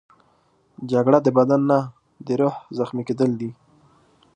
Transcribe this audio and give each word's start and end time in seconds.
جګړه 0.91 1.19
د 1.23 1.27
بدن 1.37 1.61
نه، 1.69 1.79
د 2.25 2.27
روح 2.41 2.55
زخمي 2.77 3.03
کېدل 3.09 3.31
دي 3.41 3.51